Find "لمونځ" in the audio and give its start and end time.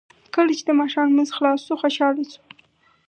1.09-1.29